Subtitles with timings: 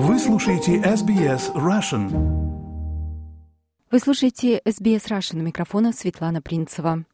[0.00, 2.08] Вы слушаете SBS Russian.
[3.90, 5.40] Вы слушаете SBS Russian.
[5.40, 7.04] У микрофона Светлана Принцева.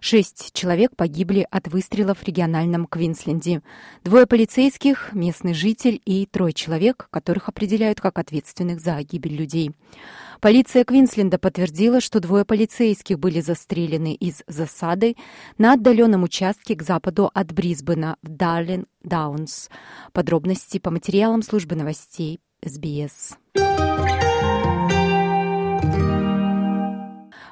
[0.00, 3.62] Шесть человек погибли от выстрелов в региональном Квинсленде.
[4.02, 9.72] Двое полицейских, местный житель и трое человек, которых определяют как ответственных за гибель людей.
[10.40, 15.16] Полиция Квинсленда подтвердила, что двое полицейских были застрелены из засады
[15.58, 19.68] на отдаленном участке к западу от Брисбена в Дарлин Даунс.
[20.12, 23.36] Подробности по материалам службы новостей СБС.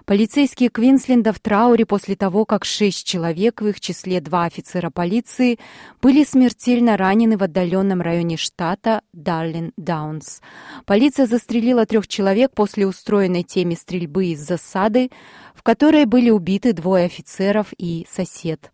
[0.08, 5.58] Полицейские Квинсленда в трауре после того, как шесть человек, в их числе два офицера полиции,
[6.00, 10.40] были смертельно ранены в отдаленном районе штата Дарлин Даунс.
[10.86, 15.10] Полиция застрелила трех человек после устроенной теме стрельбы из засады,
[15.54, 18.72] в которой были убиты двое офицеров и сосед.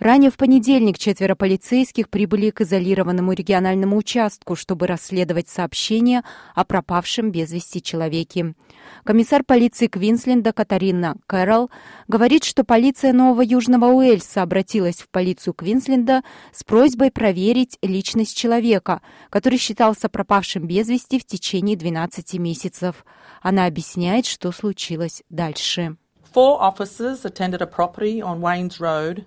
[0.00, 6.22] Ранее в понедельник четверо полицейских прибыли к изолированному региональному участку, чтобы расследовать сообщение
[6.54, 8.54] о пропавшем без вести человеке.
[9.04, 11.70] Комиссар полиции Квинсленда Катарина Кэрролл
[12.08, 19.02] говорит, что полиция Нового Южного Уэльса обратилась в полицию Квинсленда с просьбой проверить личность человека,
[19.28, 23.04] который считался пропавшим без вести в течение 12 месяцев.
[23.42, 25.96] Она объясняет, что случилось дальше.
[26.34, 29.24] Four officers attended a property on Waynes Road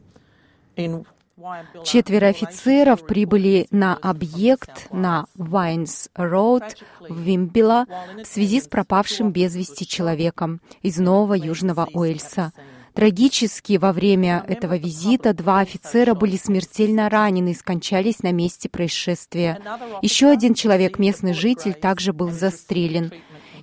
[1.84, 6.64] Четверо офицеров прибыли на объект на Вайнс Роуд
[7.02, 7.86] в Вимбила
[8.24, 12.54] в связи с пропавшим без вести человеком из Нового Южного Уэльса.
[12.94, 19.60] Трагически во время этого визита два офицера были смертельно ранены и скончались на месте происшествия.
[20.04, 23.12] Еще один человек, местный житель, также был застрелен.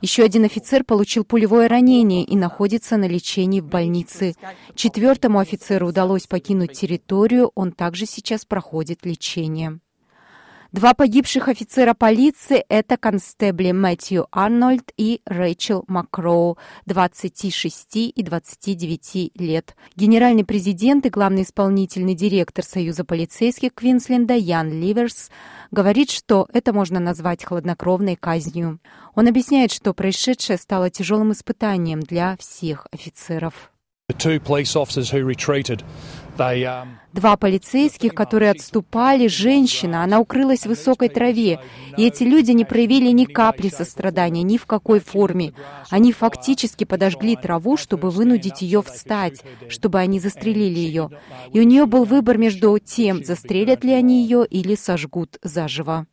[0.00, 4.34] Еще один офицер получил пулевое ранение и находится на лечении в больнице.
[4.74, 9.80] Четвертому офицеру удалось покинуть территорию, он также сейчас проходит лечение.
[10.72, 19.74] Два погибших офицера полиции– это констебли Мэтью Арнольд и Рэйчел Макроу, 26 и 29 лет.
[19.96, 25.30] Генеральный президент и главный исполнительный директор Союза полицейских Квинсленда Ян Ливерс
[25.72, 28.78] говорит, что это можно назвать хладнокровной казнью.
[29.16, 33.72] Он объясняет, что происшедшее стало тяжелым испытанием для всех офицеров.
[34.10, 34.40] Um,
[37.12, 41.60] Два полицейских, которые отступали, женщина, она укрылась в высокой траве,
[41.96, 45.52] и эти люди не проявили ни капли сострадания, ни в какой форме.
[45.90, 51.10] Они фактически подожгли траву, чтобы вынудить ее встать, чтобы они застрелили ее.
[51.52, 56.06] И у нее был выбор между тем, застрелят ли они ее или сожгут заживо.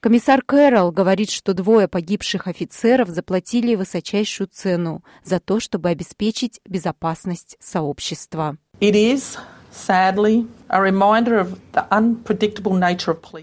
[0.00, 7.58] Комиссар Кэрролл говорит, что двое погибших офицеров заплатили высочайшую цену за то, чтобы обеспечить безопасность
[7.60, 8.56] сообщества.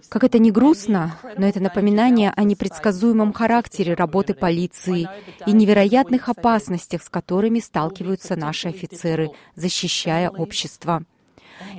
[0.09, 5.07] Как это не грустно, но это напоминание о непредсказуемом характере работы полиции
[5.45, 11.03] и невероятных опасностях, с которыми сталкиваются наши офицеры, защищая общество.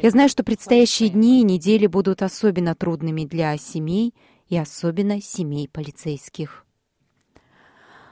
[0.03, 4.15] Я знаю, что предстоящие дни и недели будут особенно трудными для семей
[4.49, 6.65] и особенно семей полицейских.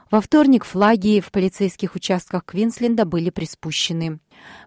[0.09, 4.19] Во вторник флаги в полицейских участках Квинсленда были приспущены.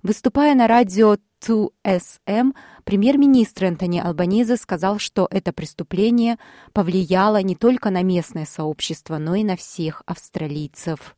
[0.03, 2.53] Выступая на радио 2SM,
[2.85, 6.37] премьер-министр Энтони Албаниза сказал, что это преступление
[6.75, 11.17] повлияло не только на местное сообщество, но и на всех австралийцев.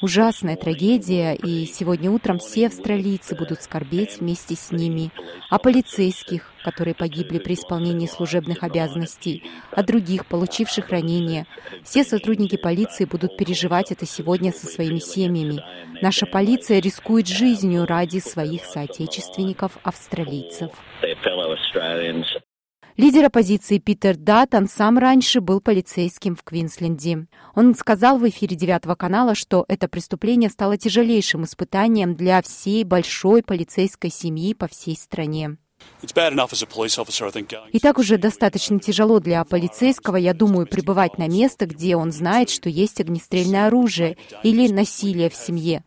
[0.00, 5.10] Ужасная трагедия, и сегодня утром все австралийцы будут скорбеть вместе с ними,
[5.50, 11.46] о полицейских, которые погибли при исполнении служебных обязанностей, о других, получивших ранения.
[11.82, 15.62] Все сотрудники полиции будут переживать это сегодня со своими семьями.
[16.00, 20.70] Наша полиция рискует жизнью ради своих соотечественников-австралийцев.
[22.98, 27.26] Лидер оппозиции Питер Даттон сам раньше был полицейским в Квинсленде.
[27.54, 33.42] Он сказал в эфире девятого канала, что это преступление стало тяжелейшим испытанием для всей большой
[33.42, 35.56] полицейской семьи по всей стране.
[37.72, 42.50] И так уже достаточно тяжело для полицейского, я думаю, пребывать на место, где он знает,
[42.50, 45.82] что есть огнестрельное оружие или насилие в семье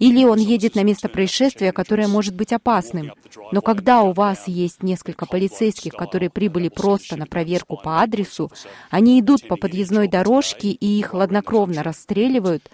[0.00, 3.12] или он едет на место происшествия, которое может быть опасным.
[3.52, 8.50] Но когда у вас есть несколько полицейских, которые прибыли просто на проверку по адресу,
[8.88, 12.70] они идут по подъездной дорожке и их хладнокровно расстреливают,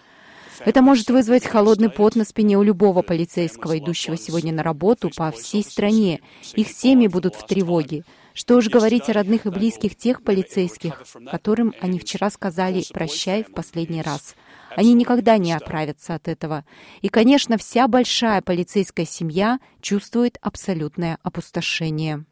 [0.65, 5.31] это может вызвать холодный пот на спине у любого полицейского, идущего сегодня на работу по
[5.31, 6.21] всей стране.
[6.55, 8.05] Их семьи будут в тревоге.
[8.33, 13.53] Что уж говорить о родных и близких тех полицейских, которым они вчера сказали «прощай» в
[13.53, 14.35] последний раз.
[14.77, 16.65] Они никогда не оправятся от этого.
[17.01, 22.27] И, конечно, вся большая полицейская семья чувствует абсолютное опустошение.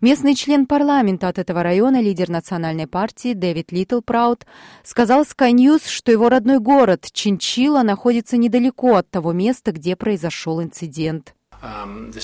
[0.00, 4.46] Местный член парламента от этого района, лидер национальной партии Дэвид Литтлпраут,
[4.84, 10.62] сказал Sky News, что его родной город Чинчила находится недалеко от того места, где произошел
[10.62, 11.34] инцидент.
[11.62, 12.20] Um, uh,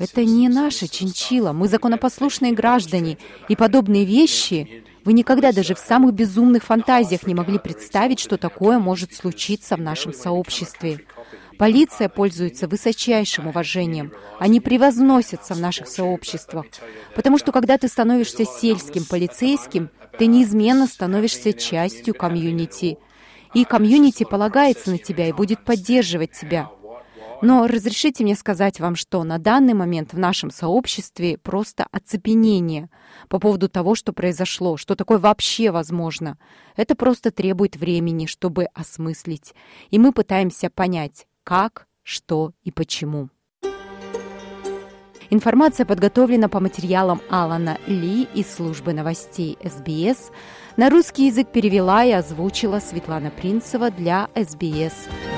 [0.00, 1.52] Это не наша чинчила.
[1.52, 3.18] Мы законопослушные граждане.
[3.48, 8.78] И подобные вещи вы никогда даже в самых безумных фантазиях не могли представить, что такое
[8.78, 11.00] может случиться в нашем сообществе.
[11.56, 14.12] Полиция пользуется высочайшим уважением.
[14.38, 16.66] Они превозносятся в наших сообществах.
[17.14, 19.88] Потому что когда ты становишься сельским полицейским,
[20.18, 22.98] ты неизменно становишься частью комьюнити.
[23.54, 26.68] И комьюнити полагается на тебя и будет поддерживать тебя.
[27.40, 32.90] Но разрешите мне сказать вам, что на данный момент в нашем сообществе просто оцепенение
[33.28, 36.36] по поводу того, что произошло, что такое вообще возможно.
[36.76, 39.54] Это просто требует времени, чтобы осмыслить.
[39.90, 43.28] И мы пытаемся понять, как, что и почему.
[45.30, 50.32] Информация подготовлена по материалам Алана Ли из службы новостей СБС.
[50.78, 55.37] На русский язык перевела и озвучила Светлана Принцева для СБС